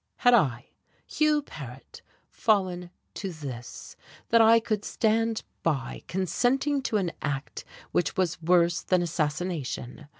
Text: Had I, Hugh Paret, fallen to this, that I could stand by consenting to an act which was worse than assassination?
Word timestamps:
Had 0.15 0.33
I, 0.33 0.71
Hugh 1.05 1.43
Paret, 1.43 2.01
fallen 2.27 2.89
to 3.13 3.31
this, 3.31 3.95
that 4.29 4.41
I 4.41 4.59
could 4.59 4.83
stand 4.83 5.43
by 5.61 6.01
consenting 6.07 6.81
to 6.81 6.97
an 6.97 7.11
act 7.21 7.63
which 7.91 8.17
was 8.17 8.41
worse 8.41 8.81
than 8.81 9.03
assassination? 9.03 10.07